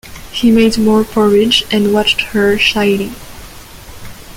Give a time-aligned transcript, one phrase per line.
[0.31, 3.11] He made more porridge and watched her shyly.